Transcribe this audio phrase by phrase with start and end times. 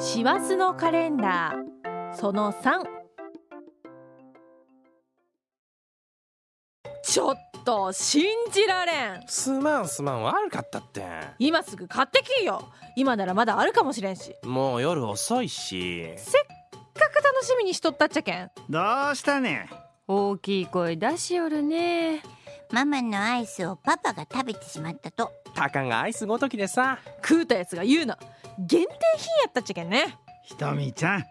[0.00, 2.14] 師走のカレンダー。
[2.14, 2.84] その3
[7.02, 9.24] ちょっと信じられん。
[9.26, 11.04] すまんすまん悪かったって。
[11.40, 12.62] 今すぐ買ってきんよ。
[12.94, 14.36] 今ならまだあるかもしれんし。
[14.44, 16.14] もう夜遅いし。
[16.16, 16.42] せっ
[16.94, 18.50] かく楽しみにしとったっちゃけん。
[18.70, 18.80] ど
[19.12, 19.68] うしたね？
[20.06, 22.22] 大きい声出しよるね。
[22.70, 25.32] ママのアイスをパパが食べてしまったと。
[25.54, 27.00] たかがアイスごときでさ。
[27.26, 28.16] 食うたやつが言うな
[28.58, 30.18] 限定品やったっちゃけんね。
[30.44, 31.24] ひとみちゃん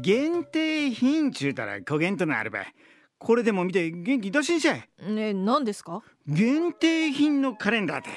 [0.00, 2.74] 限定品ちゅうたら焦げんとなるばい
[3.18, 4.88] これでも見て元気出しんしゃい。
[5.12, 6.02] ね何ですか？
[6.26, 8.08] 限定品のカレンダーで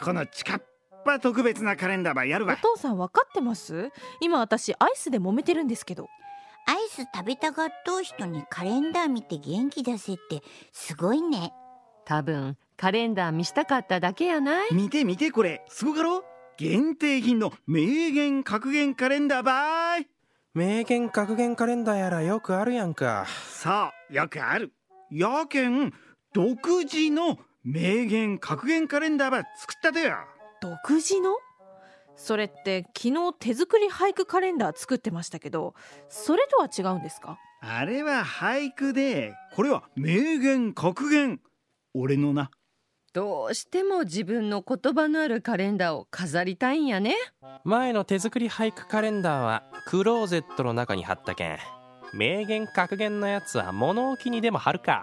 [0.00, 0.60] このチカッ
[1.04, 3.90] パ特別なカレンダーばやるおわ父さん分かってます？
[4.20, 6.08] 今私アイスで揉めてるんですけど。
[6.68, 11.52] アイス食べたがっとう人にカレンダー見て元気出せってすごいね。
[12.04, 14.74] 多分カレンダー見したかっただけやない？
[14.74, 15.64] 見て見てこれ。
[15.68, 16.24] すごかろ？
[16.58, 20.08] 限定品の名言格言カレンダーばい
[20.54, 23.26] 名言格言カレンダーやらよくあるやんか。
[23.46, 24.72] そうよくある
[25.10, 25.92] やけん
[26.32, 30.16] 独自の名言格言カレンダーば作ったとよ。
[30.62, 31.36] 独自の？
[32.16, 35.74] それって昨日手作り俳句カレンダー作ってましたけど
[36.08, 37.38] それとは違うんですか？
[37.60, 41.38] あれは俳句でこれは名言格言。
[41.92, 42.50] 俺のな
[43.16, 47.14] どうしても自分の言葉のあるカレンダーを飾りたいんやね。
[47.64, 51.58] 前の手作り俳句カレンダーはクローゼットの中に貼ったけん
[52.12, 55.02] 名言格言のやつは物置にでも貼るか。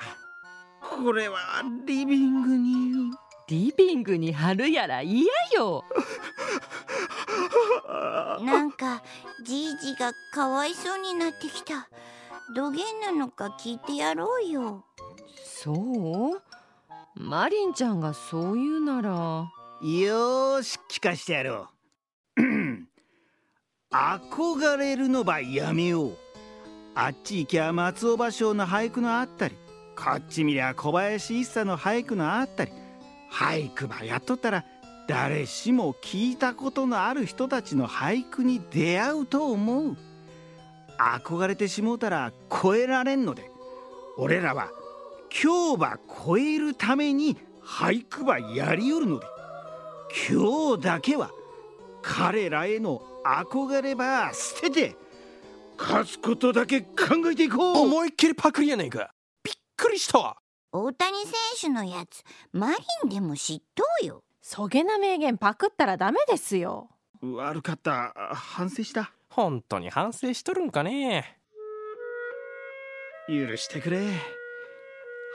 [0.79, 1.39] これは
[1.87, 3.15] リビングに。
[3.47, 5.25] リビングに貼るやら嫌
[5.55, 5.83] よ。
[8.45, 9.01] なんか
[9.43, 11.89] じいじがかわいそうになってきた。
[12.53, 14.85] どげんなのか聞いてやろうよ。
[15.43, 16.52] そう？
[17.15, 19.11] マリンちゃんがそう言うなら。
[19.87, 21.67] よし聞かしてやろ
[22.37, 22.41] う。
[23.93, 26.17] 憧れるのばやめよう。
[26.95, 29.55] あっち行きゃ松尾芭蕉の俳句のあったり
[29.95, 32.71] こっち見りゃ小林一茶の俳句のあったり
[33.31, 34.63] 俳句ばやっとったら
[35.07, 39.97] 誰しも聞いたことのある人たちの俳句に出会うと思う。
[40.97, 43.49] 憧れてしもうたら超えられんので
[44.17, 44.69] 俺らは
[45.41, 49.25] 今日ば超えるために俳句ばやりよるので
[50.29, 51.31] 今日だけは
[52.01, 54.95] 彼らへの憧れば捨てて
[55.77, 56.87] 勝つことだけ考
[57.31, 57.77] えていこう。
[57.77, 59.11] 思いっきりパクリやねんか。
[59.43, 60.37] びっくりしたわ。
[60.71, 64.23] 大谷選手のやつマリンでも知っとうよ。
[64.41, 66.89] そげな名言パクったらダメですよ。
[67.21, 68.13] 悪かった。
[68.33, 69.11] 反省した。
[69.29, 71.39] 本当に反省しとるんかね。
[73.27, 73.99] 許してくれ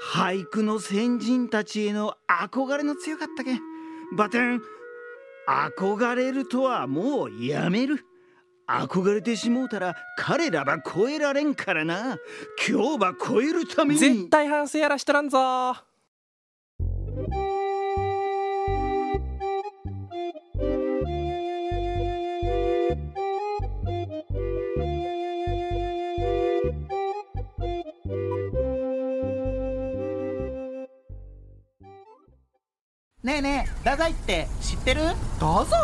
[0.00, 3.60] 俳句の先人たちへの憧れの強かったけん。
[4.16, 4.60] バテン
[5.48, 8.04] 憧れるとはもうやめる。
[8.68, 12.18] 憧れてしもうたら彼らは超えられんからな。
[12.68, 14.00] 今日は超えるために。
[14.00, 15.87] 絶対反省やらしとらんぞ。
[33.28, 35.02] ねえねえ太宰って知ってる？
[35.34, 35.78] 太宰？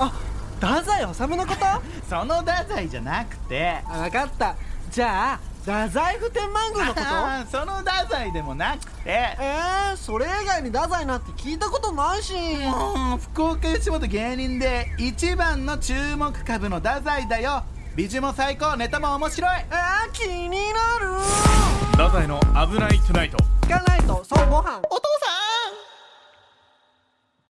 [0.00, 0.12] あ
[0.60, 1.64] 太宰治のこと？
[2.10, 3.80] その太宰じゃなくて。
[3.88, 4.56] 分かった。
[4.90, 7.06] じゃあ太宰府天満宮のこと？
[7.56, 9.36] その太宰でもなくて。
[9.38, 12.34] えー、それ以外に太宰なんて聞いたことないし。
[12.66, 17.62] もう福岡吉本芸人で一番の注目株の太宰だよ。
[17.94, 19.50] 美女も最高ネタも面白い。
[19.52, 21.20] えー、気になる。
[21.92, 23.36] 太宰の危ないトゥナイト。
[23.60, 24.78] 聞かないとそうご飯。
[24.90, 25.02] お父